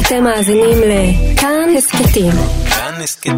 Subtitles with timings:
[0.00, 2.32] אתם מאזינים לכאן הסכתים.
[2.70, 3.36] כאן הסכתים.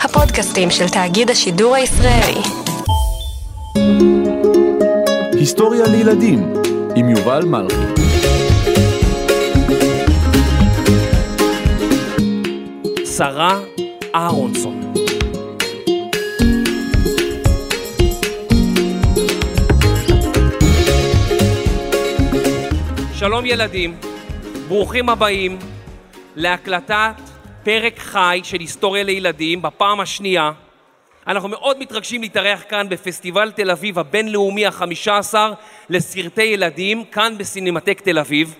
[0.00, 2.40] הפודקאסטים של תאגיד השידור הישראלי.
[5.32, 6.52] היסטוריה לילדים
[6.94, 8.02] עם יובל מלכי.
[13.16, 13.60] שרה
[14.14, 14.92] אהרונסון.
[23.14, 23.94] שלום ילדים,
[24.68, 25.58] ברוכים הבאים
[26.36, 27.14] להקלטת
[27.62, 30.52] פרק חי של היסטוריה לילדים בפעם השנייה.
[31.26, 35.52] אנחנו מאוד מתרגשים להתארח כאן בפסטיבל תל אביב הבינלאומי החמישה עשר
[35.90, 38.54] לסרטי ילדים, כאן בסינמטק תל אביב.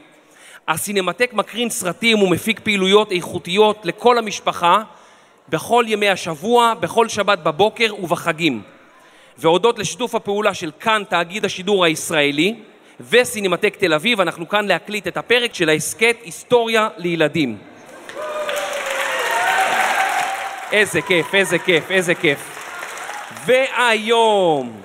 [0.68, 4.82] הסינמטק מקרין סרטים ומפיק פעילויות איכותיות לכל המשפחה
[5.48, 8.62] בכל ימי השבוע, בכל שבת בבוקר ובחגים.
[9.38, 12.54] והודות לשיתוף הפעולה של כאן תאגיד השידור הישראלי
[13.00, 17.59] וסינמטק תל אביב, אנחנו כאן להקליט את הפרק של ההסכת היסטוריה לילדים.
[20.73, 22.38] איזה כיף, איזה כיף, איזה כיף.
[23.46, 24.80] והיום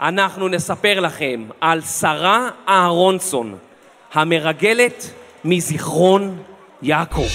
[0.00, 3.58] אנחנו נספר לכם על שרה אהרונסון,
[4.12, 5.10] המרגלת
[5.44, 6.42] מזיכרון
[6.82, 7.28] יעקב.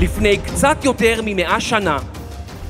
[0.00, 1.98] לפני קצת יותר ממאה שנה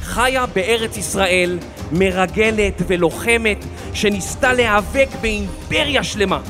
[0.03, 1.59] חיה בארץ ישראל
[1.99, 3.65] מרגלת ולוחמת
[3.95, 6.41] שניסתה להיאבק באימפריה שלמה.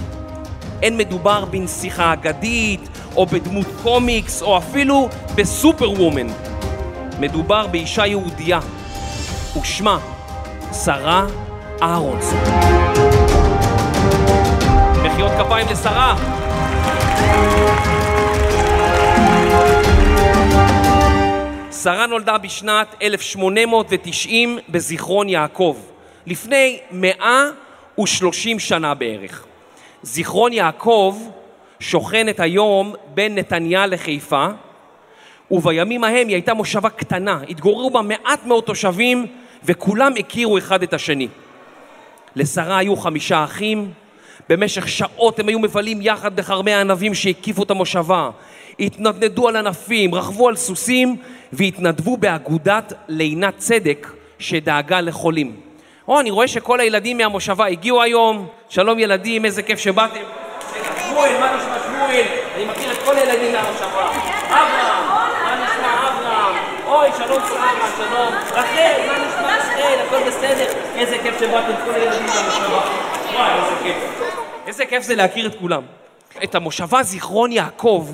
[0.83, 6.27] אין מדובר בנסיכה אגדית או בדמות קומיקס או אפילו בסופר וומן.
[7.20, 8.61] מדובר באישה יהודייה
[9.61, 9.98] ושמה
[10.84, 11.27] שרה
[11.83, 12.41] אהרונסון.
[15.05, 16.17] מחיאות כפיים לשרה.
[21.84, 25.77] שרה נולדה בשנת 1890 בזיכרון יעקב,
[26.27, 29.44] לפני 130 שנה בערך.
[30.02, 31.18] זיכרון יעקב
[31.80, 34.46] שוכנת היום בין נתניה לחיפה,
[35.50, 39.27] ובימים ההם היא הייתה מושבה קטנה, התגוררו בה מעט מאוד תושבים
[39.64, 41.28] וכולם הכירו אחד את השני.
[42.36, 43.92] לשרה היו חמישה אחים,
[44.48, 48.30] במשך שעות הם היו מבלים יחד בכרמי הענבים שהקיפו את המושבה,
[48.80, 51.17] התנדנדו על ענפים, רכבו על סוסים
[51.52, 54.06] והתנדבו באגודת לינת צדק
[54.38, 55.56] שדאגה לחולים.
[56.08, 60.20] או, אני רואה שכל הילדים מהמושבה הגיעו היום, שלום ילדים, איזה כיף שבאתם.
[61.08, 62.24] שמואל, מה נשמע שמואל?
[62.56, 64.10] אני מכיר את כל הילדים מהמושבה.
[64.48, 65.08] אברהם,
[65.44, 66.56] מה נשמע אברהם?
[66.86, 68.34] אוי, שלום שרה, שלום.
[68.50, 69.98] רחל, מה נשמע רחל?
[70.06, 70.72] הכל בסדר?
[70.96, 72.80] איזה כיף שבאתם כל הילדים מהמושבה.
[73.34, 73.96] וואי, איזה כיף.
[74.66, 75.82] איזה כיף זה להכיר את כולם.
[76.44, 78.08] את המושבה זיכרון יעקב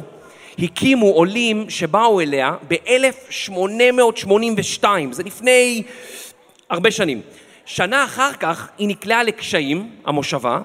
[0.59, 5.83] הקימו עולים שבאו אליה ב-1882, זה לפני
[6.71, 7.21] הרבה שנים.
[7.65, 10.60] שנה אחר כך היא נקלעה לקשיים, המושבה,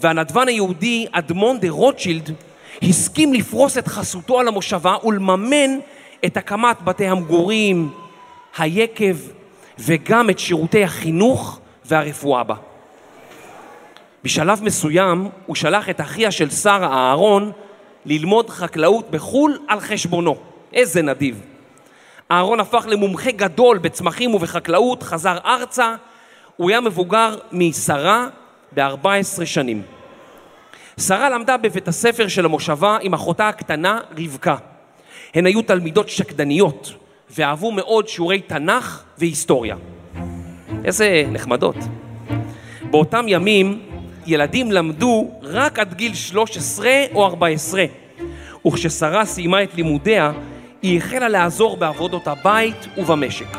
[0.00, 2.34] והנדבן היהודי אדמון דה רוטשילד
[2.82, 5.78] הסכים לפרוס את חסותו על המושבה ולממן
[6.24, 7.90] את הקמת בתי המגורים,
[8.58, 9.16] היקב
[9.78, 12.54] וגם את שירותי החינוך והרפואה בה.
[14.24, 17.52] בשלב מסוים הוא שלח את אחיה של שרה אהרון
[18.06, 20.36] ללמוד חקלאות בחו"ל על חשבונו.
[20.72, 21.40] איזה נדיב.
[22.30, 25.94] אהרון הפך למומחה גדול בצמחים ובחקלאות, חזר ארצה,
[26.56, 28.28] הוא היה מבוגר משרה
[28.74, 29.82] ב-14 שנים.
[31.00, 34.56] שרה למדה בבית הספר של המושבה עם אחותה הקטנה רבקה.
[35.34, 36.92] הן היו תלמידות שקדניות
[37.30, 39.76] ואהבו מאוד שיעורי תנ"ך והיסטוריה.
[40.84, 41.76] איזה נחמדות.
[42.90, 43.87] באותם ימים
[44.28, 47.84] ילדים למדו רק עד גיל 13 או 14,
[48.66, 50.32] וכששרה סיימה את לימודיה,
[50.82, 53.56] היא החלה לעזור בעבודות הבית ובמשק.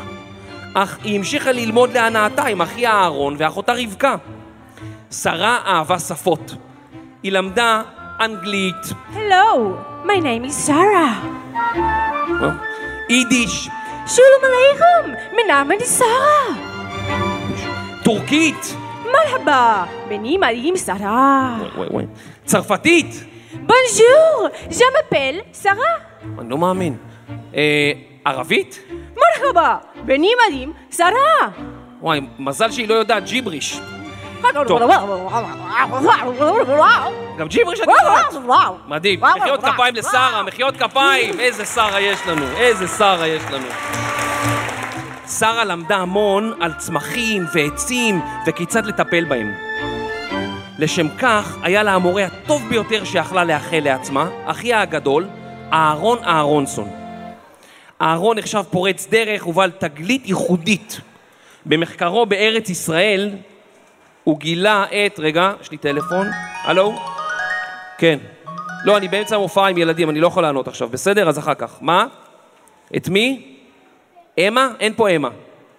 [0.74, 4.16] אך היא המשיכה ללמוד להנאתה עם אחיה אהרון ואחותה רבקה.
[5.10, 6.54] שרה אהבה שפות.
[7.22, 7.82] היא למדה
[8.20, 8.74] אנגלית,
[9.14, 11.26] Hello, my name is Sarah.
[13.08, 13.68] יידיש,
[15.32, 16.54] my name is Sarah.
[18.04, 18.76] טורקית,
[19.12, 21.56] מרחבה, בני מרים שרה.
[21.58, 22.04] וואי וואי וואי.
[22.44, 23.24] צרפתית!
[23.52, 25.74] בונז'ור, ז'מפל שרה.
[26.38, 26.96] אני לא מאמין.
[27.54, 27.92] אה...
[28.24, 28.80] ערבית?
[29.16, 31.48] מרחבה, בני מרים שרה.
[32.00, 33.80] וואי, מזל שהיא לא יודעת ג'יבריש.
[37.38, 38.34] גם ג'יבריש את לא יודעת.
[38.86, 39.20] מדהים.
[39.36, 41.40] מחיאות כפיים לשרה, מחיאות כפיים.
[41.40, 43.66] איזה שרה יש לנו, איזה שרה יש לנו.
[45.38, 49.52] שרה למדה המון על צמחים ועצים וכיצד לטפל בהם.
[50.78, 55.28] לשם כך היה לה המורה הטוב ביותר שיכלה לאחל לעצמה, אחיה הגדול,
[55.72, 56.90] אהרון אהרונסון.
[58.02, 61.00] אהרון נחשב פורץ דרך ובעל תגלית ייחודית.
[61.66, 63.30] במחקרו בארץ ישראל
[64.24, 65.18] הוא גילה את...
[65.18, 66.26] רגע, יש לי טלפון.
[66.62, 66.94] הלו?
[67.98, 68.18] כן.
[68.84, 71.28] לא, אני באמצע המופע עם ילדים, אני לא יכול לענות עכשיו, בסדר?
[71.28, 71.78] אז אחר כך.
[71.80, 72.06] מה?
[72.96, 73.59] את מי?
[74.38, 74.72] אמה?
[74.80, 75.28] אין פה אמה.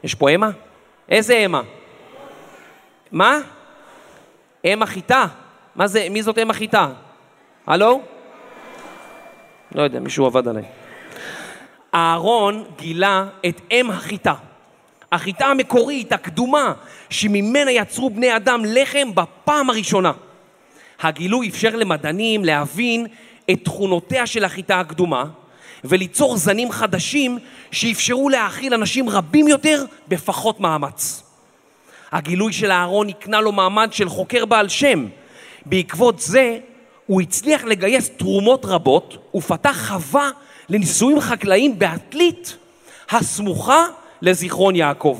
[0.03, 0.50] יש פה אמה?
[1.09, 1.62] איזה אמה?
[3.12, 3.38] מה?
[4.65, 5.25] אם החיטה?
[5.75, 6.89] מה זה, מי זאת אם החיטה?
[7.68, 8.01] הלו?
[9.75, 10.63] לא יודע, מישהו עבד עליי.
[11.94, 14.33] אהרון גילה את אם החיטה.
[15.12, 16.74] החיטה המקורית, הקדומה,
[17.09, 20.12] שממנה יצרו בני אדם לחם בפעם הראשונה.
[21.01, 23.07] הגילוי אפשר למדענים להבין
[23.51, 25.25] את תכונותיה של החיטה הקדומה
[25.83, 27.39] וליצור זנים חדשים
[27.71, 31.23] שאפשרו להאכיל אנשים רבים יותר בפחות מאמץ.
[32.11, 35.07] הגילוי של אהרון הקנה לו מעמד של חוקר בעל שם.
[35.65, 36.59] בעקבות זה
[37.05, 40.29] הוא הצליח לגייס תרומות רבות ופתח חווה
[40.69, 42.57] לניסויים חקלאיים בעתלית
[43.09, 43.85] הסמוכה
[44.21, 45.19] לזיכרון יעקב.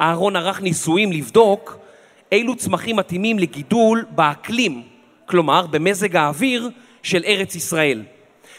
[0.00, 1.78] אהרון ערך ניסויים לבדוק
[2.32, 4.82] אילו צמחים מתאימים לגידול באקלים,
[5.26, 6.70] כלומר במזג האוויר
[7.02, 8.02] של ארץ ישראל.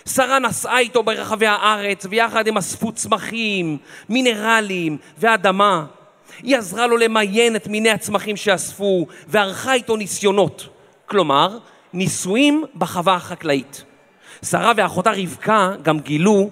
[0.05, 3.77] שרה נסעה איתו ברחבי הארץ ויחד הם אספו צמחים,
[4.09, 5.85] מינרלים ואדמה.
[6.43, 10.67] היא עזרה לו למיין את מיני הצמחים שאספו וערכה איתו ניסיונות,
[11.05, 11.57] כלומר
[11.93, 13.83] ניסויים בחווה החקלאית.
[14.45, 16.49] שרה ואחותה רבקה גם גילו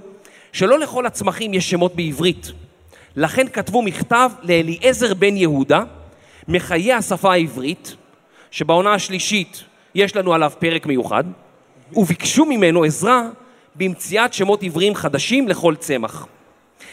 [0.53, 2.51] שלא לכל הצמחים יש שמות בעברית.
[3.15, 5.83] לכן כתבו מכתב לאליעזר בן יהודה,
[6.47, 7.95] מחיי השפה העברית,
[8.51, 9.63] שבעונה השלישית
[9.95, 11.23] יש לנו עליו פרק מיוחד,
[11.93, 13.29] וביקשו ממנו עזרה
[13.75, 16.27] במציאת שמות עבריים חדשים לכל צמח.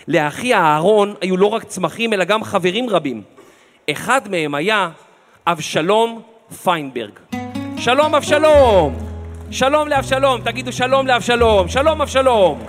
[0.09, 3.23] לאחי אהרון היו לא רק צמחים אלא גם חברים רבים.
[3.91, 4.91] אחד מהם היה
[5.47, 6.23] אבשלום
[6.63, 7.13] פיינברג.
[7.77, 8.97] שלום אבשלום!
[9.51, 12.61] שלום לאבשלום, תגידו שלום לאבשלום, שלום אבשלום!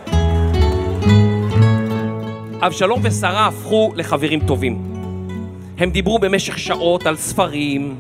[2.62, 4.94] אבשלום ושרה הפכו לחברים טובים.
[5.78, 7.98] הם דיברו במשך שעות על ספרים,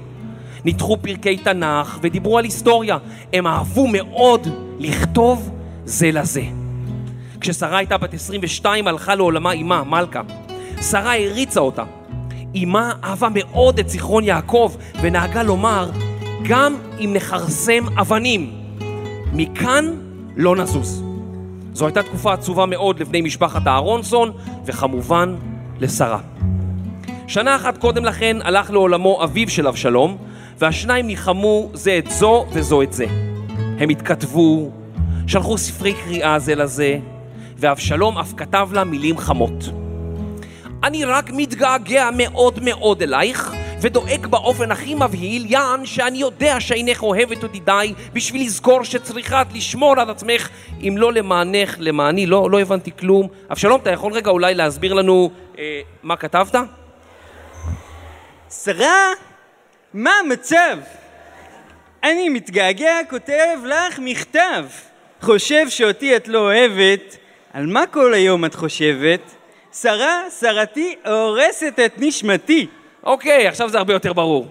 [0.66, 2.98] ניתחו פרקי תנ"ך ודיברו על היסטוריה.
[3.34, 4.48] הם אהבו מאוד
[4.80, 5.59] לכתוב
[5.90, 6.42] זה לזה.
[7.42, 10.22] כששרה הייתה בת 22 הלכה לעולמה אמה, מלכה.
[10.82, 11.84] שרה הריצה אותה.
[12.64, 15.92] אמה אהבה מאוד את זיכרון יעקב ונהגה לומר,
[16.48, 18.52] גם אם נכרסם אבנים,
[19.34, 19.86] מכאן
[20.36, 21.04] לא נזוז.
[21.74, 24.32] זו הייתה תקופה עצובה מאוד לבני משפחת אהרונסון,
[24.66, 25.36] וכמובן
[25.80, 26.20] לשרה.
[27.28, 30.18] שנה אחת קודם לכן הלך לעולמו אביו של אבשלום,
[30.58, 33.06] והשניים ניחמו זה את זו וזו את זה.
[33.80, 34.72] הם התכתבו,
[35.30, 36.98] שלחו ספרי קריאה זה לזה,
[37.58, 39.64] ואבשלום אף כתב לה מילים חמות.
[40.84, 47.44] אני רק מתגעגע מאוד מאוד אלייך, ודואג באופן הכי מבהיל, יען שאני יודע שאינך אוהבת
[47.44, 50.50] אותי די בשביל לזכור שצריכה לשמור על עצמך,
[50.81, 53.28] אם לא למענך, למעני, לא, לא הבנתי כלום.
[53.52, 56.56] אבשלום, אתה יכול רגע אולי להסביר לנו אה, מה כתבת?
[58.64, 59.08] שרה,
[59.94, 60.78] מה המצב?
[62.04, 64.66] אני מתגעגע, כותב לך מכתב.
[65.21, 67.18] חושב שאותי את לא אוהבת,
[67.54, 69.36] על מה כל היום את חושבת?
[69.74, 72.68] שרה, שרתי, הורסת את נשמתי.
[73.04, 74.48] אוקיי, עכשיו זה הרבה יותר ברור.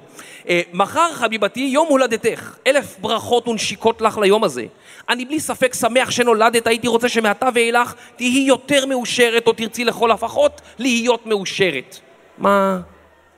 [0.48, 2.56] אה, מחר, חביבתי, יום הולדתך.
[2.66, 4.64] אלף ברכות ונשיקות לך ליום הזה.
[5.08, 10.10] אני בלי ספק שמח שנולדת, הייתי רוצה שמעתה ואילך תהיי יותר מאושרת, או תרצי לכל
[10.10, 11.98] הפחות להיות מאושרת.
[12.38, 12.80] מה,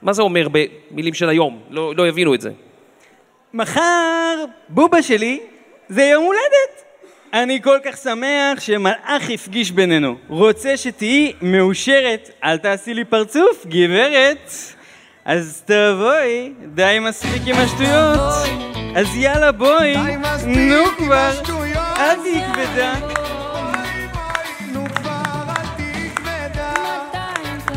[0.03, 1.61] מה זה אומר במילים של היום?
[1.71, 2.51] לא, לא יבינו את זה.
[3.55, 5.41] מחר, בובה שלי,
[5.89, 6.90] זה יום הולדת.
[7.33, 10.17] אני כל כך שמח שמלאך הפגיש בינינו.
[10.29, 14.53] רוצה שתהיי מאושרת, אל תעשי לי פרצוף, גברת.
[15.25, 18.21] אז תבואי, די מספיק עם השטויות.
[18.97, 19.97] אז יאללה בואי,
[20.47, 21.31] נו כבר,
[21.97, 22.95] אל תהיי כבדה.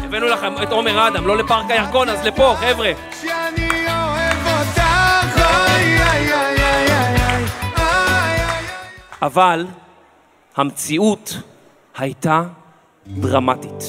[0.04, 2.92] הבאנו לכם את עומר אדם, לא לפארק הירקון, אז לפה, חבר'ה.
[9.24, 9.66] אבל
[10.56, 11.38] המציאות
[11.98, 12.44] הייתה
[13.08, 13.84] דרמטית.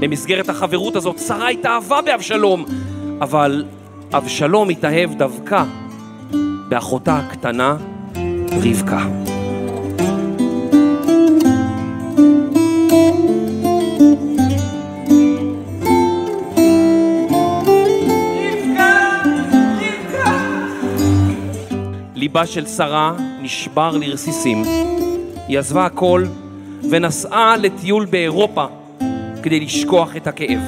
[0.00, 2.64] במסגרת החברות הזאת שרה התאהבה באבשלום,
[3.20, 3.64] אבל
[4.12, 5.64] אבשלום התאהב דווקא
[6.68, 7.76] באחותה הקטנה
[8.64, 9.37] רבקה.
[22.28, 24.62] ליבה של שרה נשבר לרסיסים.
[25.48, 26.24] היא עזבה הכל
[26.90, 28.66] ונסעה לטיול באירופה
[29.42, 30.58] כדי לשכוח את הכאב.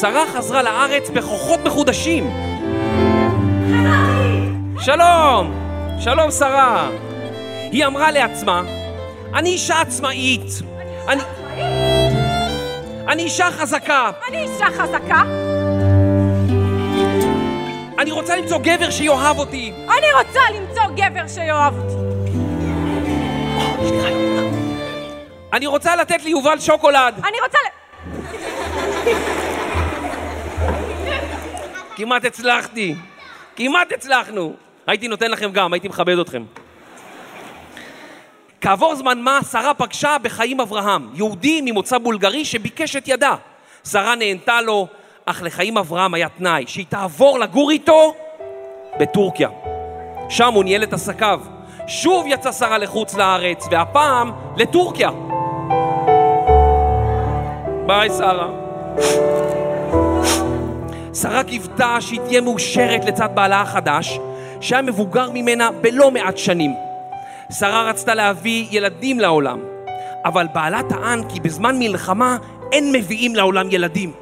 [0.00, 2.30] שרה חזרה לארץ בכוחות מחודשים.
[4.80, 5.54] שלום!
[6.00, 6.88] שלום שרה!
[7.72, 8.62] היא אמרה לעצמה,
[9.34, 10.62] אני אישה עצמאית.
[11.08, 11.22] אני...
[13.14, 14.10] אני אישה חזקה.
[14.28, 15.22] אני אישה חזקה.
[17.98, 19.72] אני רוצה למצוא גבר שיאהב אותי.
[19.98, 21.94] אני רוצה למצוא גבר שיאהב אותי.
[25.52, 27.14] אני רוצה לתת ליובל שוקולד.
[27.24, 27.68] אני רוצה ל...
[31.96, 32.94] כמעט הצלחתי.
[33.56, 34.54] כמעט הצלחנו.
[34.86, 36.44] הייתי נותן לכם גם, הייתי מכבד אתכם.
[38.64, 43.34] כעבור זמן מה, שרה פגשה בחיים אברהם, יהודי ממוצא בולגרי שביקש את ידה.
[43.90, 44.86] שרה נהנתה לו,
[45.26, 48.14] אך לחיים אברהם היה תנאי, שהיא תעבור לגור איתו
[49.00, 49.48] בטורקיה.
[50.28, 51.40] שם הוא ניהל את עסקיו.
[51.86, 55.10] שוב יצאה שרה לחוץ לארץ, והפעם לטורקיה.
[57.86, 58.48] ביי, שרה.
[61.14, 64.18] שרה קיוותה שהיא תהיה מאושרת לצד בעלה החדש,
[64.60, 66.83] שהיה מבוגר ממנה בלא מעט שנים.
[67.50, 69.60] שרה רצתה להביא ילדים לעולם,
[70.24, 72.36] אבל בעלה טען כי בזמן מלחמה
[72.72, 74.12] אין מביאים לעולם ילדים.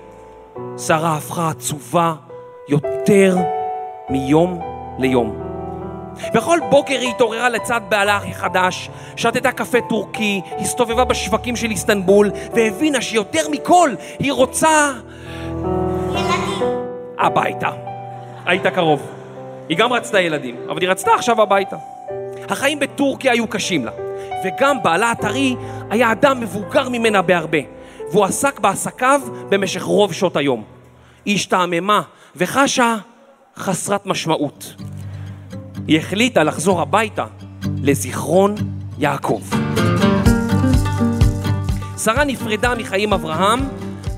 [0.78, 2.14] שרה הפכה עצובה
[2.68, 3.36] יותר
[4.10, 4.60] מיום
[4.98, 5.42] ליום.
[6.34, 13.02] בכל בוקר היא התעוררה לצד בעלה החדש, שתתה קפה טורקי, הסתובבה בשווקים של איסטנבול, והבינה
[13.02, 14.92] שיותר מכל היא רוצה...
[17.18, 17.68] הביתה.
[18.46, 19.02] היית קרוב.
[19.68, 21.76] היא גם רצתה ילדים, אבל היא רצתה עכשיו הביתה.
[22.48, 23.92] החיים בטורקיה היו קשים לה,
[24.44, 25.56] וגם בעלה הטרי
[25.90, 27.58] היה אדם מבוגר ממנה בהרבה,
[28.12, 30.64] והוא עסק בעסקיו במשך רוב שעות היום.
[31.24, 32.02] היא השתעממה
[32.36, 32.96] וחשה
[33.56, 34.74] חסרת משמעות.
[35.88, 37.24] היא החליטה לחזור הביתה
[37.82, 38.54] לזיכרון
[38.98, 39.40] יעקב.
[42.04, 43.60] שרה נפרדה מחיים אברהם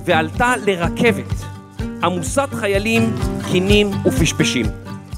[0.05, 1.35] ועלתה לרכבת,
[2.03, 3.15] עמוסת חיילים,
[3.53, 4.67] כינים ופשפשים.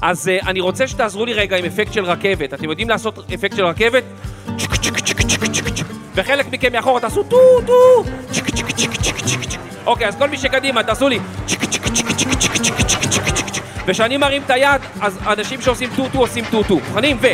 [0.01, 2.53] אז uh, אני רוצה שתעזרו לי רגע עם אפקט של רכבת.
[2.53, 4.03] אתם יודעים לעשות אפקט של רכבת?
[6.15, 8.03] וחלק מכם מאחורה תעשו טו טו
[9.85, 11.19] אוקיי, אז כל מי שקדימה, תעשו לי
[13.87, 16.75] וכשאני מרים את היד, אז אנשים שעושים טו טו עושים טו טו.
[16.75, 17.17] מוכנים?
[17.21, 17.27] ו...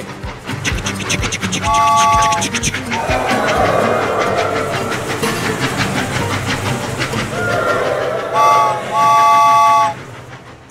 [8.36, 9.43] Oh,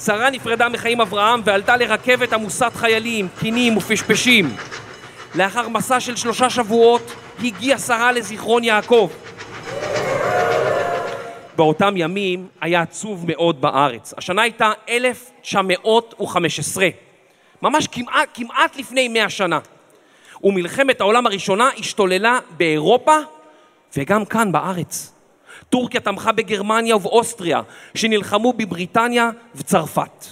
[0.05, 4.57] שרה נפרדה מחיים אברהם ועלתה לרכבת עמוסת חיילים, קינים ופשפשים.
[5.35, 9.11] לאחר מסע של שלושה שבועות הגיעה שרה לזיכרון יעקב.
[11.57, 14.15] באותם ימים היה עצוב מאוד בארץ.
[14.19, 16.89] השנה הייתה 1915,
[17.63, 19.59] ממש כמעט, כמעט לפני מאה שנה.
[20.45, 23.17] ומלחמת העולם הראשונה השתוללה באירופה
[23.97, 25.12] וגם כאן בארץ.
[25.69, 27.61] טורקיה תמכה בגרמניה ובאוסטריה,
[27.95, 30.27] שנלחמו בבריטניה וצרפת.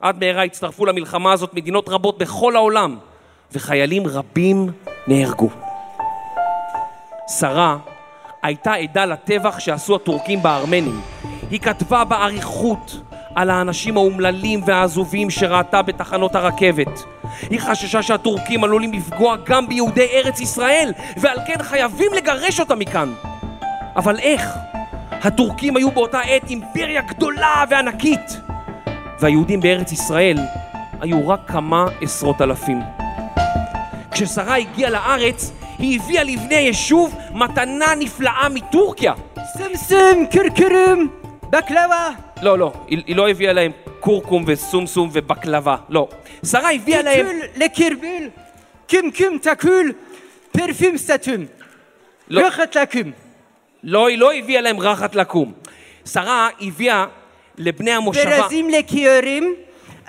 [0.00, 2.98] עד מהרה הצטרפו למלחמה הזאת מדינות רבות בכל העולם,
[3.52, 4.70] וחיילים רבים
[5.06, 5.50] נהרגו.
[7.38, 7.76] שרה
[8.42, 11.00] הייתה עדה לטבח שעשו הטורקים בארמנים.
[11.50, 13.00] היא כתבה באריכות
[13.34, 17.04] על האנשים האומללים והעזובים שראתה בתחנות הרכבת.
[17.50, 23.12] היא חששה שהטורקים עלולים לפגוע גם ביהודי ארץ ישראל, ועל כן חייבים לגרש אותם מכאן.
[23.96, 24.42] אבל איך?
[25.10, 28.40] הטורקים היו באותה עת אימפריה גדולה וענקית,
[29.20, 30.38] והיהודים בארץ ישראל
[31.00, 32.80] היו רק כמה עשרות אלפים.
[34.10, 39.12] כששרה הגיעה לארץ, היא הביאה לבני היישוב מתנה נפלאה מטורקיה.
[39.56, 41.06] סמסם, קרקרם,
[41.50, 42.10] בקלבה.
[42.42, 46.08] לא, לא, היא, היא לא הביאה להם כורכום וסומסום ובקלבה, לא.
[46.46, 47.26] שרה הביאה להם...
[47.26, 48.28] קיטול לקרבל,
[48.88, 49.92] קמקם תקול,
[50.52, 51.44] פרפים סתום.
[52.28, 52.46] לא.
[52.46, 53.21] רחת לקום.
[53.84, 55.52] לא, היא לא הביאה להם רחת לקום.
[56.06, 57.06] שרה הביאה
[57.58, 58.24] לבני המושבה...
[58.24, 59.54] ברזים לכיורים.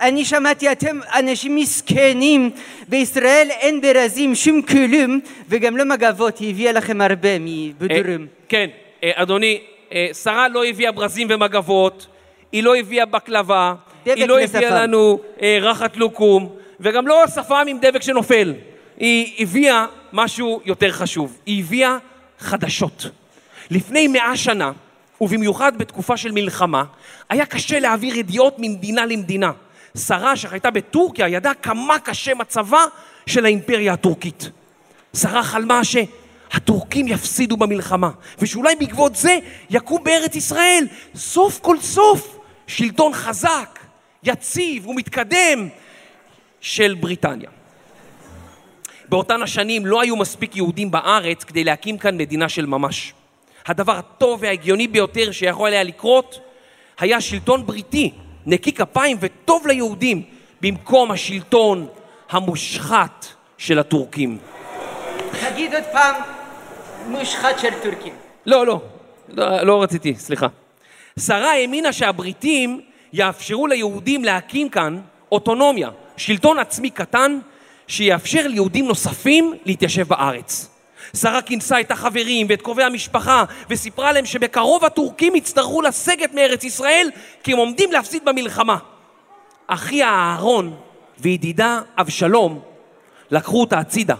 [0.00, 2.50] אני שמעתי אתם אנשים מסכנים,
[2.88, 8.20] בישראל אין ברזים שום כלום וגם לא מגבות, היא הביאה לכם הרבה מבדורים.
[8.20, 8.66] אה, כן,
[9.04, 9.60] אה, אדוני,
[9.92, 12.06] אה, שרה לא הביאה ברזים ומגבות,
[12.52, 14.40] היא לא הביאה בקלבה, היא לא.
[14.40, 15.20] הביאה לנו
[15.62, 16.48] רחת לוקום,
[16.80, 18.54] וגם לא שפם עם דבק שנופל.
[18.96, 21.96] היא הביאה משהו יותר חשוב, היא הביאה
[22.38, 23.06] חדשות.
[23.70, 24.72] לפני מאה שנה,
[25.20, 26.84] ובמיוחד בתקופה של מלחמה,
[27.28, 29.52] היה קשה להעביר ידיעות ממדינה למדינה.
[29.98, 32.84] שרה שחייתה בטורקיה ידעה כמה קשה מצבה
[33.26, 34.50] של האימפריה הטורקית.
[35.16, 39.38] שרה חלמה שהטורקים יפסידו במלחמה, ושאולי בעקבות זה
[39.70, 43.78] יקום בארץ ישראל סוף כל סוף שלטון חזק,
[44.22, 45.68] יציב ומתקדם
[46.60, 47.50] של בריטניה.
[49.08, 53.12] באותן השנים לא היו מספיק יהודים בארץ כדי להקים כאן מדינה של ממש.
[53.66, 56.40] הדבר הטוב וההגיוני ביותר שיכול היה לקרות
[56.98, 58.10] היה שלטון בריטי,
[58.46, 60.22] נקי כפיים וטוב ליהודים,
[60.60, 61.86] במקום השלטון
[62.30, 63.26] המושחת
[63.58, 64.38] של הטורקים.
[65.40, 66.14] תגיד עוד פעם,
[67.08, 68.14] מושחת של טורקים.
[68.46, 68.80] לא, לא,
[69.28, 70.46] לא, לא רציתי, סליחה.
[71.18, 72.80] שרה האמינה שהבריטים
[73.12, 75.00] יאפשרו ליהודים להקים כאן
[75.32, 77.38] אוטונומיה, שלטון עצמי קטן,
[77.86, 80.73] שיאפשר ליהודים נוספים להתיישב בארץ.
[81.14, 87.10] שרה כינסה את החברים ואת קרובי המשפחה וסיפרה להם שבקרוב הטורקים יצטרכו לסגת מארץ ישראל
[87.42, 88.76] כי הם עומדים להפסיד במלחמה.
[89.66, 90.76] אחיה אהרון
[91.18, 92.60] וידידה אבשלום
[93.30, 94.14] לקחו אותה הצידה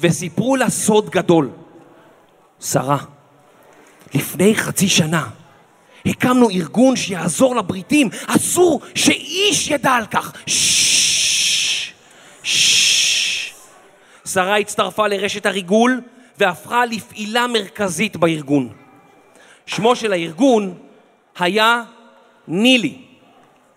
[0.00, 1.50] וסיפרו לה סוד גדול.
[2.60, 2.98] שרה,
[4.14, 5.26] לפני חצי שנה
[6.06, 10.32] הקמנו ארגון שיעזור לבריטים, אסור שאיש ידע על כך.
[12.42, 13.54] ששש.
[14.24, 16.00] שרה הצטרפה לרשת הריגול
[16.38, 18.68] והפכה לפעילה מרכזית בארגון.
[19.66, 20.74] שמו של הארגון
[21.38, 21.82] היה
[22.48, 22.98] נילי.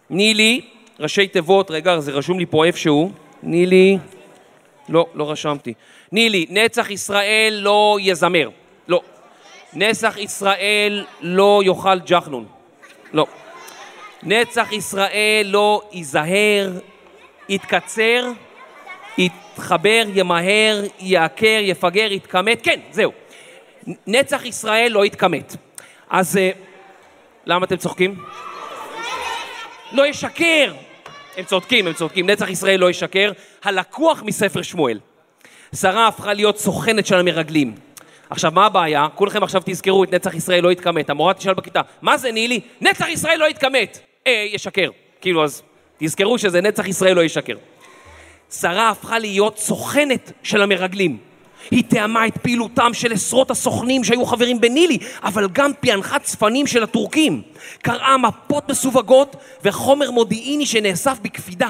[0.09, 0.61] נילי,
[0.99, 3.11] ראשי תיבות, רגע, זה רשום לי פה איפשהו.
[3.43, 3.97] נילי,
[4.89, 5.73] לא, לא רשמתי.
[6.11, 8.49] נילי, נצח ישראל לא יזמר.
[8.87, 9.01] לא.
[9.73, 12.45] נצח ישראל לא יאכל ג'חנון.
[13.13, 13.27] לא.
[14.23, 16.71] נצח ישראל לא ייזהר,
[17.49, 18.31] יתקצר,
[19.17, 22.61] יתחבר, ימהר, יעקר, יפגר, יתכמת.
[22.63, 23.11] כן, זהו.
[24.07, 25.55] נצח ישראל לא יתכמת.
[26.09, 26.51] אז אה,
[27.45, 28.15] למה אתם צוחקים?
[29.91, 30.73] לא ישקר!
[31.37, 32.29] הם צודקים, הם צודקים.
[32.29, 33.31] נצח ישראל לא ישקר.
[33.63, 34.99] הלקוח מספר שמואל.
[35.75, 37.75] שרה הפכה להיות סוכנת של המרגלים.
[38.29, 39.07] עכשיו, מה הבעיה?
[39.15, 41.09] כולכם עכשיו תזכרו את נצח ישראל לא יתכמת.
[41.09, 42.59] המורה תשאל בכיתה, מה זה נילי?
[42.81, 43.99] נצח ישראל לא יתכמת!
[44.27, 44.89] אה, ישקר.
[45.21, 45.63] כאילו, אז
[45.97, 47.55] תזכרו שזה נצח ישראל לא ישקר.
[48.51, 51.17] שרה הפכה להיות סוכנת של המרגלים.
[51.71, 56.83] היא תיאמה את פעילותם של עשרות הסוכנים שהיו חברים בנילי, אבל גם פענחה צפנים של
[56.83, 57.41] הטורקים.
[57.81, 61.69] קראה מפות מסווגות וחומר מודיעיני שנאסף בקפידה.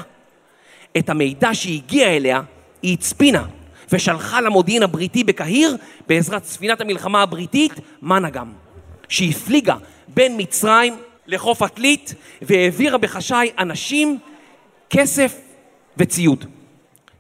[0.98, 2.42] את המידע שהגיע אליה
[2.82, 3.44] היא הצפינה
[3.92, 8.52] ושלחה למודיעין הבריטי בקהיר בעזרת ספינת המלחמה הבריטית מנאגם,
[9.10, 9.76] שהפליגה
[10.08, 10.96] בין מצרים
[11.28, 14.20] לחוף עתלית והעבירה בחשאי אנשים,
[14.90, 15.36] כסף
[15.98, 16.61] וציוד.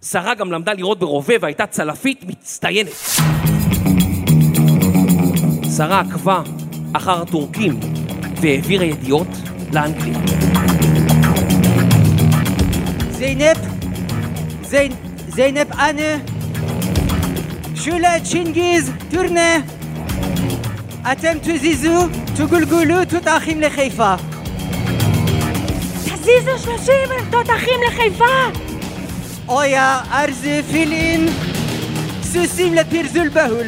[0.05, 2.91] שרה גם למדה לירות ברובה והייתה צלפית מצטיינת.
[5.77, 6.41] שרה עקבה
[6.93, 7.79] אחר הטורקים
[8.41, 9.27] והעבירה ידיעות
[9.73, 10.17] לאנגלית.
[13.11, 13.57] זיינב,
[15.27, 16.17] זיינב אנה,
[17.75, 19.57] שולה צ'ינגיז, טורנה,
[21.11, 24.15] אתם תזיזו, תגולגולו תותחים לחיפה.
[26.03, 28.70] תזיזו שלושים תותחים לחיפה!
[29.47, 31.27] אויה ארזה פילין,
[32.21, 33.67] סוסים לפרזול בהול.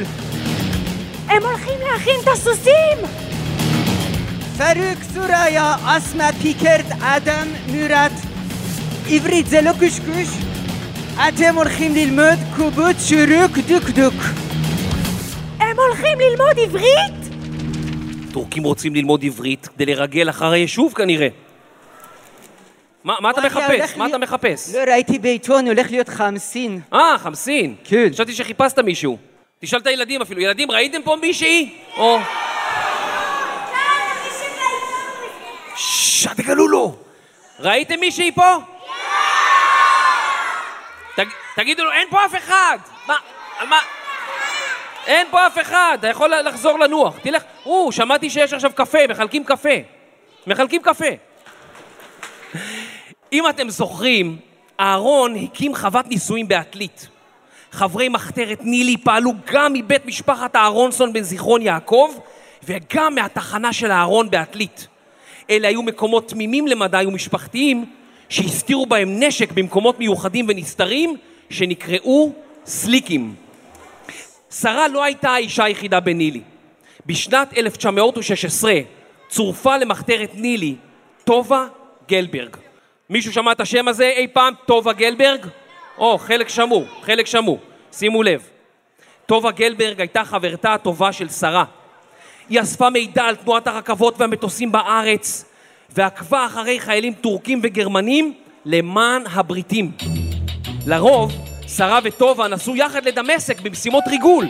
[1.28, 2.98] הם הולכים להכין את הסוסים!
[4.58, 8.12] פארוק סוריה, אסמה פיקרד, אדם, מורד.
[9.10, 10.28] עברית זה לא קשקוש.
[11.30, 14.14] אתם הולכים ללמוד קובות שורוק דוקדוק.
[15.60, 17.34] הם הולכים ללמוד עברית?
[18.34, 21.28] טורקים רוצים ללמוד עברית כדי לרגל אחר היישוב כנראה.
[23.04, 23.98] מה, מה אתה מחפש?
[23.98, 24.76] מה אתה מחפש?
[24.76, 27.76] לא ראיתי בעיתון, הולך להיות חמסין אה, חמסין.
[27.84, 28.08] כן.
[28.14, 29.18] חשבתי שחיפשת מישהו.
[29.60, 30.42] תשאל את הילדים אפילו.
[30.42, 31.76] ילדים, ראיתם פה מישהי?
[31.98, 32.20] או...
[35.76, 36.96] ששש, תגלו לו!
[37.60, 38.56] ראיתם מישהי פה?
[41.16, 41.24] תג-
[41.56, 42.78] תגידו לו, אין פה אף אחד!
[43.08, 43.16] מה?
[43.70, 43.80] מה?
[45.08, 45.98] אין פה אף אחד!
[46.00, 47.16] אתה יכול לחזור לנוח.
[47.24, 47.44] תלך...
[47.66, 49.70] או, שמעתי שיש עכשיו קפה, מחלקים קפה.
[50.48, 51.06] מחלקים קפה.
[53.34, 54.38] אם אתם זוכרים,
[54.80, 57.08] אהרון הקים חוות נישואים בעתלית.
[57.72, 62.14] חברי מחתרת נילי פעלו גם מבית משפחת אהרונסון בן זיכרון יעקב
[62.64, 64.88] וגם מהתחנה של אהרון בעתלית.
[65.50, 67.86] אלה היו מקומות תמימים למדי ומשפחתיים
[68.30, 71.16] שהסתירו בהם נשק במקומות מיוחדים ונסתרים
[71.50, 72.32] שנקראו
[72.66, 73.36] סליקים.
[74.52, 76.42] שרה לא הייתה האישה היחידה בנילי.
[77.06, 78.80] בשנת 1916
[79.30, 80.76] צורפה למחתרת נילי
[81.24, 81.68] טובה
[82.10, 82.58] גלברג.
[83.10, 84.54] מישהו שמע את השם הזה אי פעם?
[84.66, 85.46] טובה גלברג?
[85.98, 87.60] או, חלק שמעו, חלק שמעו.
[87.92, 88.48] שימו לב.
[89.26, 91.64] טובה גלברג הייתה חברתה הטובה של שרה.
[92.50, 95.46] היא אספה מידע על תנועת הרכבות והמטוסים בארץ,
[95.90, 98.34] ועקבה אחרי חיילים טורקים וגרמנים
[98.66, 99.92] למען הבריטים.
[100.88, 101.32] לרוב,
[101.68, 104.48] שרה וטובה נסעו יחד לדמשק במשימות ריגול,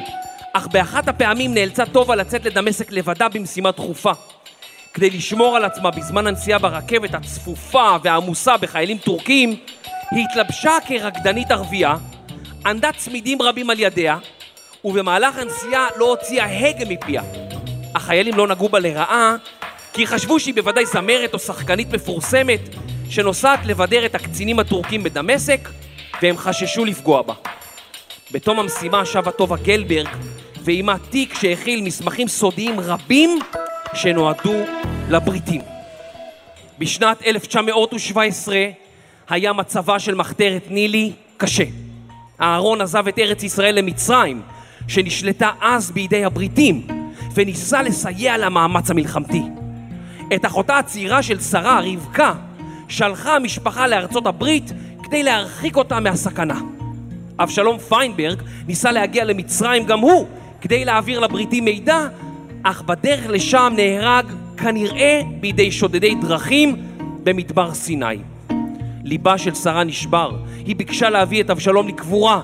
[0.54, 4.12] אך באחת הפעמים נאלצה טובה לצאת לדמשק לבדה במשימה דחופה.
[4.94, 9.56] כדי לשמור על עצמה בזמן הנסיעה ברכבת הצפופה והעמוסה בחיילים טורקים,
[10.12, 11.96] היא התלבשה כרקדנית ערבייה,
[12.66, 14.18] ענדה צמידים רבים על ידיה,
[14.86, 17.22] ובמהלך הנסיעה לא הוציאה הגה מפיה.
[17.96, 19.36] החיילים לא נגעו בה לרעה,
[19.94, 22.62] כי חשבו שהיא בוודאי זמרת או שחקנית מפורסמת
[23.10, 25.70] שנוסעת לבדר את הקצינים הטורקים בדמשק,
[26.22, 27.34] והם חששו לפגוע בה.
[28.32, 30.08] בתום המשימה שבה טובה גלברג
[30.64, 33.40] ועימה תיק שהכיל מסמכים סודיים רבים
[33.96, 34.54] שנועדו
[35.10, 35.62] לבריטים.
[36.80, 38.66] בשנת 1917
[39.30, 41.64] היה מצבה של מחתרת נילי קשה.
[42.42, 44.42] אהרון עזב את ארץ ישראל למצרים,
[44.88, 46.88] שנשלטה אז בידי הבריטים,
[47.34, 49.44] וניסה לסייע למאמץ המלחמתי.
[50.36, 52.34] את אחותה הצעירה של שרה, רבקה,
[52.90, 54.72] שלחה המשפחה לארצות הברית
[55.04, 56.60] כדי להרחיק אותה מהסכנה.
[57.40, 60.28] אבשלום פיינברג ניסה להגיע למצרים גם הוא,
[60.62, 62.08] כדי להעביר לבריטים מידע,
[62.64, 64.26] אך בדרך לשם נהרג
[64.58, 66.76] כנראה בידי שודדי דרכים
[67.24, 68.18] במדבר סיני.
[69.04, 70.32] ליבה של שרה נשבר,
[70.66, 72.42] היא ביקשה להביא את אבשלום לקבורה,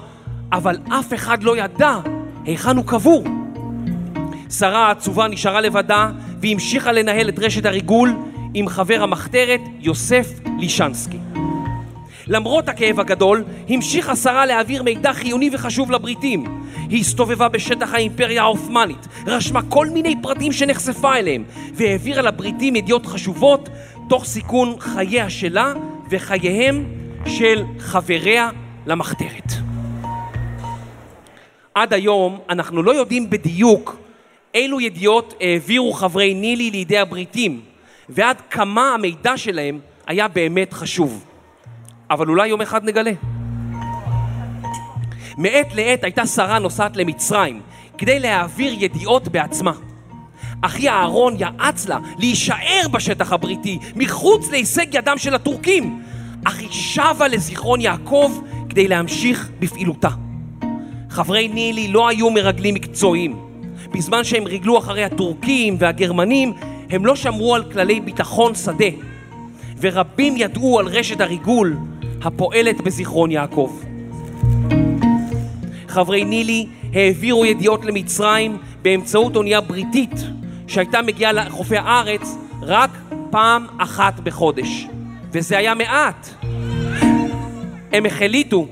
[0.51, 1.97] אבל אף אחד לא ידע
[2.45, 3.23] היכן הוא קבור.
[4.49, 6.09] שרה העצובה נשארה לבדה
[6.41, 8.15] והמשיכה לנהל את רשת הריגול
[8.53, 10.27] עם חבר המחתרת יוסף
[10.59, 11.17] לישנסקי.
[12.29, 16.61] למרות הכאב הגדול, המשיכה שרה להעביר מידע חיוני וחשוב לבריטים.
[16.89, 23.69] היא הסתובבה בשטח האימפריה העות'מאנית, רשמה כל מיני פרטים שנחשפה אליהם, והעבירה לבריטים ידיעות חשובות,
[24.09, 25.73] תוך סיכון חייה שלה
[26.09, 26.85] וחייהם
[27.25, 28.49] של חבריה
[28.85, 29.53] למחתרת.
[31.75, 33.97] עד היום אנחנו לא יודעים בדיוק
[34.53, 37.61] אילו ידיעות העבירו חברי נילי לידי הבריטים,
[38.09, 41.28] ועד כמה המידע שלהם היה באמת חשוב.
[42.11, 43.11] אבל אולי יום אחד נגלה.
[45.37, 47.61] מעת לעת הייתה שרה נוסעת למצרים
[47.97, 49.71] כדי להעביר ידיעות בעצמה.
[50.61, 56.03] אחי אהרון יעץ לה להישאר בשטח הבריטי, מחוץ להישג ידם של הטורקים,
[56.45, 60.09] אך היא שבה לזיכרון יעקב כדי להמשיך בפעילותה.
[61.09, 63.39] חברי נילי לא היו מרגלים מקצועיים.
[63.93, 66.53] בזמן שהם ריגלו אחרי הטורקים והגרמנים,
[66.89, 68.85] הם לא שמרו על כללי ביטחון שדה.
[69.81, 71.77] ורבים ידעו על רשת הריגול
[72.21, 73.79] הפועלת בזיכרון יעקב.
[75.87, 80.11] חברי נילי העבירו ידיעות למצרים באמצעות אונייה בריטית
[80.67, 82.89] שהייתה מגיעה לחופי הארץ רק
[83.31, 84.87] פעם אחת בחודש,
[85.31, 86.27] וזה היה מעט.
[87.91, 88.67] הם החליטו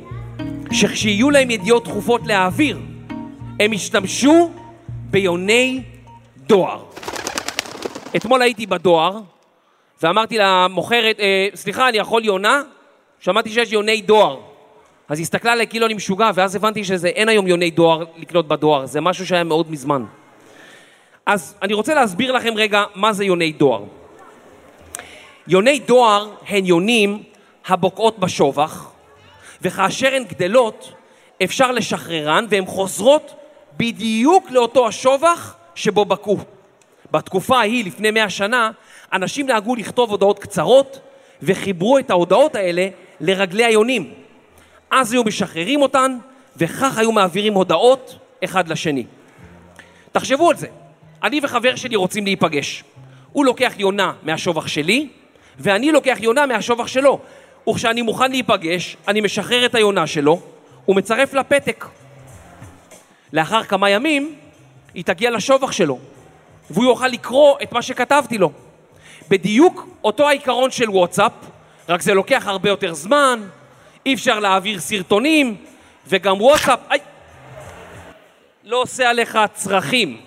[0.72, 2.80] שכשיהיו להם ידיעות דחופות להעביר,
[3.60, 4.52] הם ישתמשו
[5.10, 5.82] ביוני
[6.38, 6.84] דואר.
[8.16, 9.20] אתמול הייתי בדואר
[10.04, 12.62] ואמרתי למוכרת, אה, סליחה, אני יכול יונה?
[13.20, 14.40] שמעתי שיש יוני דואר.
[15.10, 19.02] אז הסתכלה עליי כאילו אני משוגע, ואז הבנתי שאין היום יוני דואר לקנות בדואר, זה
[19.02, 20.06] משהו שהיה מאוד מזמן.
[21.26, 23.84] אז אני רוצה להסביר לכם רגע מה זה יוני דואר.
[25.48, 27.24] יוני דואר הן יונים
[27.68, 28.92] הבוקעות בשובח,
[29.62, 30.94] וכאשר הן גדלות,
[31.44, 33.34] אפשר לשחררן והן חוזרות
[33.78, 36.38] בדיוק לאותו השובח שבו בקעו.
[37.12, 38.72] בתקופה ההיא, לפני מאה שנה,
[39.14, 41.00] אנשים נהגו לכתוב הודעות קצרות
[41.42, 42.88] וחיברו את ההודעות האלה
[43.20, 44.14] לרגלי היונים.
[44.92, 46.18] אז היו משחררים אותן,
[46.58, 49.06] וכך היו מעבירים הודעות אחד לשני.
[50.12, 50.68] תחשבו על זה,
[51.24, 52.84] אני וחבר שלי רוצים להיפגש.
[53.32, 55.08] הוא לוקח יונה מהשובח שלי,
[55.60, 57.20] ואני לוקח יונה מהשובח שלו.
[57.70, 60.42] וכשאני מוכן להיפגש, אני משחרר את היונה שלו,
[60.88, 61.86] ומצרף לה פתק.
[63.34, 64.36] לאחר כמה ימים,
[64.94, 66.00] היא תגיע לשובח שלו,
[66.70, 68.52] והוא יוכל לקרוא את מה שכתבתי לו.
[69.30, 71.32] בדיוק אותו העיקרון של וואטסאפ,
[71.90, 73.40] רק זה לוקח הרבה יותר זמן,
[74.06, 75.56] אי אפשר להעביר סרטונים,
[76.08, 77.00] וגם וואטסאפ, איי,
[78.64, 80.18] לא עושה עליך צרכים.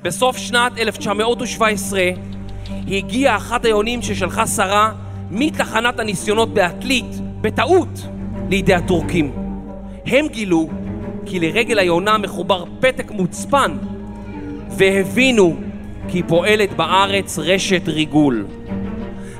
[0.00, 2.00] בסוף שנת 1917
[2.88, 4.92] הגיע אחת היונים ששלחה שרה
[5.30, 7.88] מתחנת הניסיונות בעתלית, בטעות,
[8.50, 9.32] לידי הטורקים.
[10.06, 10.68] הם גילו
[11.26, 13.78] כי לרגל היונה מחובר פתק מוצפן
[14.70, 15.71] והבינו
[16.08, 18.46] כי פועלת בארץ רשת ריגול.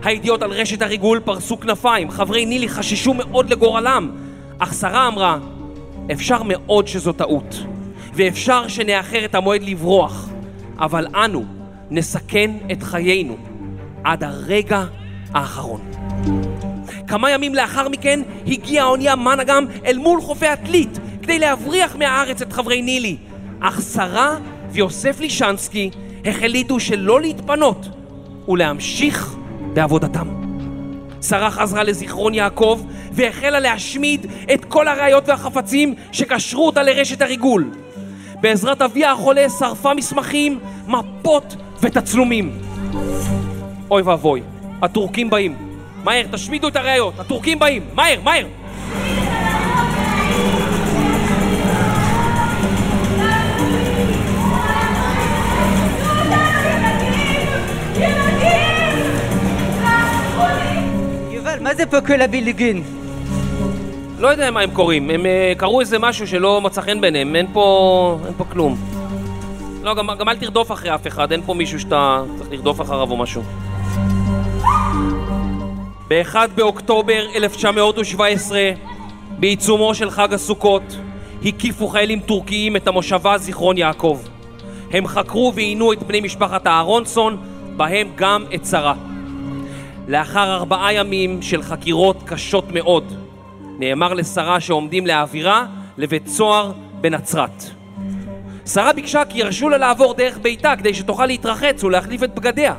[0.05, 4.11] הידיעות על רשת הריגול פרסו כנפיים, חברי נילי חששו מאוד לגורלם,
[4.59, 5.39] אך שרה אמרה,
[6.13, 7.65] אפשר מאוד שזו טעות,
[8.15, 10.29] ואפשר שנאחר את המועד לברוח,
[10.79, 11.45] אבל אנו
[11.91, 13.37] נסכן את חיינו
[14.05, 14.85] עד הרגע
[15.35, 15.81] האחרון.
[17.07, 22.53] כמה ימים לאחר מכן הגיעה האונייה מנגם אל מול חופי עתלית כדי להבריח מהארץ את
[22.53, 23.17] חברי נילי,
[23.61, 24.37] אך שרה
[24.71, 25.91] ויוסף לישנסקי
[26.25, 27.89] החליטו שלא להתפנות
[28.49, 29.37] ולהמשיך
[29.73, 30.29] בעבודתם.
[31.23, 32.81] שרה חזרה לזיכרון יעקב
[33.13, 37.71] והחלה להשמיד את כל הראיות והחפצים שקשרו אותה לרשת הריגול.
[38.41, 42.59] בעזרת אביה החולה שרפה מסמכים, מפות ותצלומים.
[43.91, 44.43] אוי ואבוי,
[44.83, 45.57] הטורקים באים.
[46.05, 48.47] מהר, תשמידו את הראיות, הטורקים באים, מהר, מהר!
[61.63, 62.83] מה זה פה כל הבילגין?
[64.19, 67.47] לא יודע מה הם קוראים, הם אה, קראו איזה משהו שלא מצא חן בעיניהם, אין
[67.53, 68.77] פה, אין פה כלום.
[69.83, 73.11] לא, גם, גם אל תרדוף אחרי אף אחד, אין פה מישהו שאתה צריך לרדוף אחריו
[73.11, 73.43] או משהו.
[76.09, 78.71] ב-1 באוקטובר 1917,
[79.39, 80.97] בעיצומו של חג הסוכות,
[81.45, 84.21] הקיפו חיילים טורקיים את המושבה זיכרון יעקב.
[84.91, 87.37] הם חקרו ועינו את בני משפחת אהרונסון,
[87.77, 89.12] בהם גם את שרה.
[90.09, 93.13] לאחר ארבעה ימים של חקירות קשות מאוד,
[93.79, 95.67] נאמר לשרה שעומדים להעבירה
[95.99, 97.65] לבית סוהר בנצרת.
[98.67, 102.75] שרה ביקשה כי ירשו לה לעבור דרך ביתה כדי שתוכל להתרחץ ולהחליף את בגדיה.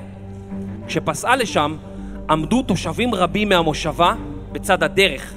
[0.87, 1.75] כשפסעה לשם,
[2.29, 4.13] עמדו תושבים רבים מהמושבה
[4.51, 5.33] בצד הדרך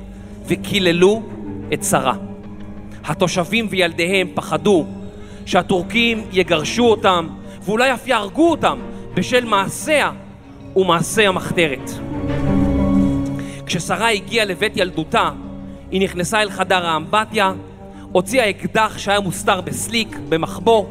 [0.46, 1.22] וקיללו
[1.72, 2.14] את שרה.
[3.04, 4.86] התושבים וילדיהם פחדו
[5.46, 7.28] שהטורקים יגרשו אותם
[7.62, 8.78] ואולי אף יהרגו אותם
[9.14, 10.10] בשל מעשיה
[10.76, 11.90] ומעשי המחתרת.
[13.66, 15.30] כששרה הגיעה לבית ילדותה,
[15.90, 17.52] היא נכנסה אל חדר האמבטיה,
[18.12, 20.86] הוציאה אקדח שהיה מוסתר בסליק, במחבוא.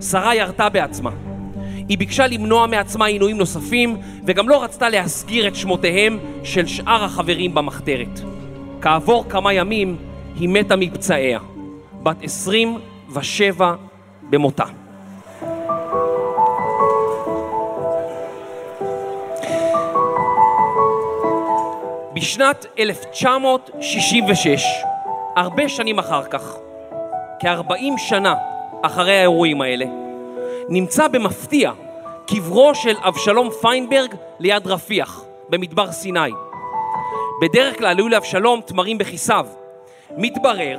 [0.00, 1.10] שרה ירתה בעצמה.
[1.88, 3.96] היא ביקשה למנוע מעצמה עינויים נוספים,
[4.26, 8.20] וגם לא רצתה להסגיר את שמותיהם של שאר החברים במחתרת.
[8.80, 9.96] כעבור כמה ימים
[10.36, 11.38] היא מתה מפצעיה,
[12.02, 13.74] בת 27
[14.30, 14.77] במותה.
[22.28, 24.62] בשנת 1966,
[25.36, 26.56] הרבה שנים אחר כך,
[27.40, 28.34] כ-40 שנה
[28.82, 29.84] אחרי האירועים האלה,
[30.68, 31.72] נמצא במפתיע
[32.26, 36.30] קברו של אבשלום פיינברג ליד רפיח, במדבר סיני.
[37.42, 39.46] בדרך כלל היו לאבשלום תמרים בכיסיו.
[40.16, 40.78] מתברר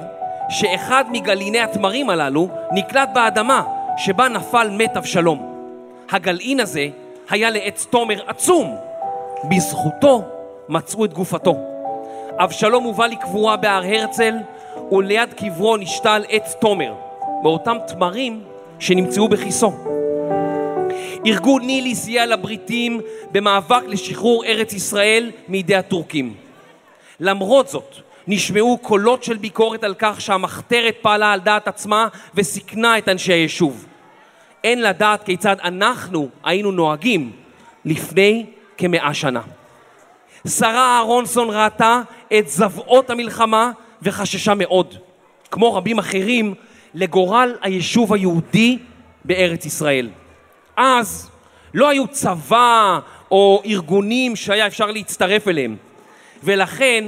[0.50, 3.64] שאחד מגליני התמרים הללו נקלט באדמה
[3.98, 5.56] שבה נפל מת אבשלום.
[6.12, 6.88] הגלעין הזה
[7.30, 8.76] היה לעץ תומר עצום.
[9.44, 10.39] בזכותו
[10.70, 11.56] מצאו את גופתו.
[12.38, 14.34] אבשלום הובא לקבורה בהר הרצל,
[14.92, 16.94] וליד קברו נשתל עץ תומר,
[17.44, 18.44] מאותם תמרים
[18.80, 19.72] שנמצאו בכיסו.
[21.26, 23.02] ארגון נילי סייע לבריטים
[23.32, 26.34] במאבק לשחרור ארץ ישראל מידי הטורקים.
[27.20, 27.96] למרות זאת,
[28.28, 33.86] נשמעו קולות של ביקורת על כך שהמחתרת פעלה על דעת עצמה וסיכנה את אנשי היישוב.
[34.64, 37.32] אין לדעת כיצד אנחנו היינו נוהגים
[37.86, 38.46] לפני
[38.78, 39.42] כמאה שנה.
[40.48, 42.02] שרה אהרונסון ראתה
[42.40, 43.72] את זוועות המלחמה
[44.02, 44.96] וחששה מאוד,
[45.52, 46.54] כמו רבים אחרים,
[46.94, 48.78] לגורל היישוב היהודי
[49.26, 50.10] בארץ ישראל.
[50.78, 51.30] אז
[51.74, 53.00] לא היו צבא
[53.32, 55.76] או ארגונים שהיה אפשר להצטרף אליהם,
[56.44, 57.06] ולכן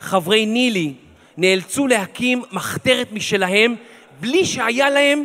[0.00, 0.94] חברי נילי
[1.36, 3.74] נאלצו להקים מחתרת משלהם
[4.20, 5.24] בלי שהיה להם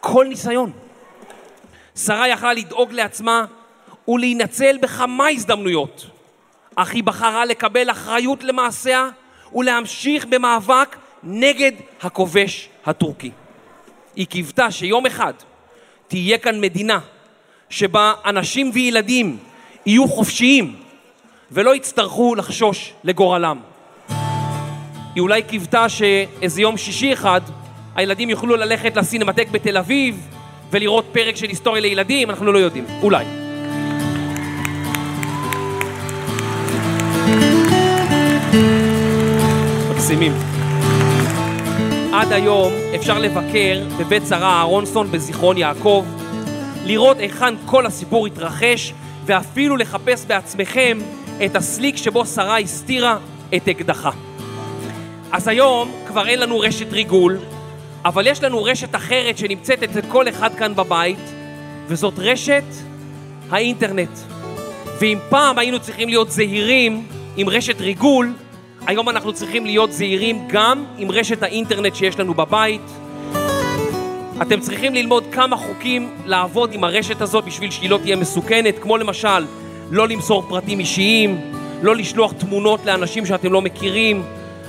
[0.00, 0.72] כל ניסיון.
[1.96, 3.44] שרה יכלה לדאוג לעצמה
[4.08, 6.06] ולהינצל בכמה הזדמנויות,
[6.80, 9.08] אך היא בחרה לקבל אחריות למעשיה
[9.54, 13.30] ולהמשיך במאבק נגד הכובש הטורקי.
[14.16, 15.32] היא קיוותה שיום אחד
[16.08, 16.98] תהיה כאן מדינה
[17.70, 19.38] שבה אנשים וילדים
[19.86, 20.76] יהיו חופשיים
[21.50, 23.60] ולא יצטרכו לחשוש לגורלם.
[25.14, 27.40] היא אולי קיוותה שאיזה יום שישי אחד
[27.94, 30.28] הילדים יוכלו ללכת לסינמטק בתל אביב
[30.70, 33.47] ולראות פרק של היסטוריה לילדים, אנחנו לא יודעים, אולי.
[40.08, 40.32] מקסימים.
[42.12, 46.04] עד היום אפשר לבקר בבית שרה אהרונסון בזיכרון יעקב,
[46.84, 48.92] לראות היכן כל הסיפור התרחש,
[49.26, 50.98] ואפילו לחפש בעצמכם
[51.44, 53.18] את הסליק שבו שרה הסתירה
[53.56, 54.10] את אקדחה.
[55.32, 57.38] אז היום כבר אין לנו רשת ריגול,
[58.04, 61.32] אבל יש לנו רשת אחרת שנמצאת אצל כל אחד כאן בבית,
[61.86, 62.64] וזאת רשת
[63.50, 64.18] האינטרנט.
[65.00, 68.32] ואם פעם היינו צריכים להיות זהירים עם רשת ריגול,
[68.88, 72.80] היום אנחנו צריכים להיות זהירים גם עם רשת האינטרנט שיש לנו בבית.
[74.42, 78.96] אתם צריכים ללמוד כמה חוקים לעבוד עם הרשת הזאת בשביל שהיא לא תהיה מסוכנת, כמו
[78.96, 79.46] למשל
[79.90, 81.40] לא למסור פרטים אישיים,
[81.82, 84.22] לא לשלוח תמונות לאנשים שאתם לא מכירים,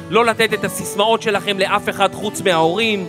[0.09, 3.07] לא לתת את הסיסמאות שלכם לאף אחד חוץ מההורים,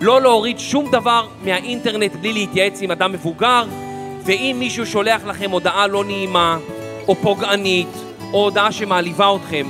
[0.00, 3.64] לא להוריד שום דבר מהאינטרנט בלי להתייעץ עם אדם מבוגר,
[4.24, 6.58] ואם מישהו שולח לכם הודעה לא נעימה,
[7.08, 7.94] או פוגענית,
[8.32, 9.66] או הודעה שמעליבה אתכם,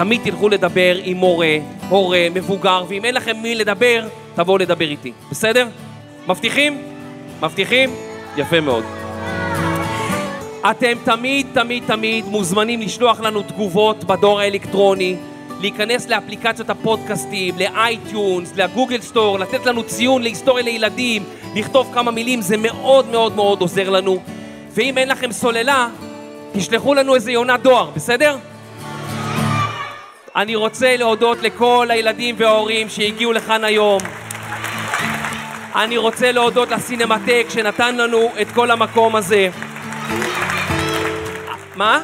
[0.00, 1.56] תמיד תלכו לדבר עם מורה,
[1.88, 5.68] הורה, מבוגר, ואם אין לכם מי לדבר, תבואו לדבר איתי, בסדר?
[6.26, 6.82] מבטיחים?
[7.42, 7.90] מבטיחים?
[8.36, 8.84] יפה מאוד.
[10.70, 15.16] אתם תמיד, תמיד, תמיד מוזמנים לשלוח לנו תגובות בדואר האלקטרוני,
[15.60, 22.10] להיכנס לאפליקציות הפודקאסטים, ל iTunes, ל Google Store, לתת לנו ציון להיסטוריה לילדים, לכתוב כמה
[22.10, 24.18] מילים, זה מאוד מאוד מאוד עוזר לנו.
[24.70, 25.88] ואם אין לכם סוללה,
[26.52, 28.36] תשלחו לנו איזה יונת דואר, בסדר?
[30.36, 33.98] אני רוצה להודות לכל הילדים וההורים שהגיעו לכאן היום.
[35.74, 39.48] אני רוצה להודות לסינמטק שנתן לנו את כל המקום הזה.
[41.76, 42.00] מה?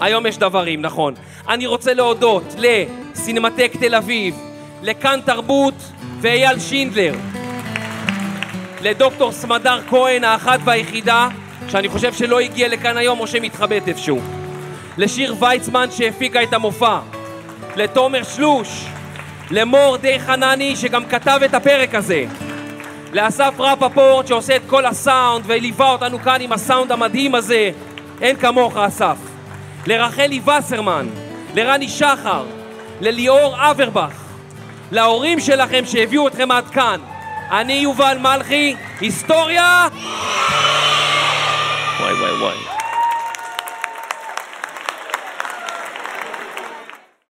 [0.00, 1.14] היום יש דברים, נכון.
[1.48, 4.34] אני רוצה להודות לסינמטק תל אביב,
[4.82, 5.74] לכאן תרבות
[6.20, 7.14] ואייל שינדלר,
[8.82, 11.28] לדוקטור סמדר כהן האחת והיחידה,
[11.68, 14.20] שאני חושב שלא הגיע לכאן היום או שמתחבאת איפשהו,
[14.98, 16.98] לשיר ויצמן שהפיקה את המופע,
[17.76, 18.84] לתומר שלוש,
[19.50, 22.24] למור די חנני שגם כתב את הפרק הזה,
[23.12, 27.70] לאסף רפפורט שעושה את כל הסאונד וליווה אותנו כאן עם הסאונד המדהים הזה,
[28.20, 29.16] אין כמוך אסף.
[29.86, 31.06] לרחלי וסרמן,
[31.54, 32.44] לרני שחר,
[33.00, 34.12] לליאור אברבך,
[34.92, 37.00] להורים שלכם שהביאו אתכם עד כאן.
[37.50, 39.88] אני יובל מלכי, היסטוריה!
[42.00, 42.85] וואי וואי וואי.